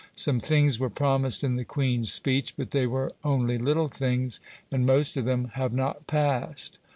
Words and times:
Some 0.15 0.39
things 0.39 0.79
were 0.79 0.89
promised 0.89 1.43
in 1.43 1.57
the 1.57 1.63
Queen's 1.63 2.11
speech, 2.11 2.55
but 2.57 2.71
they 2.71 2.87
were 2.87 3.13
only 3.23 3.59
little 3.59 3.87
things; 3.87 4.39
and 4.71 4.83
most 4.83 5.15
of 5.15 5.25
them 5.25 5.49
have 5.53 5.73
not 5.73 6.07
passed." 6.07 6.79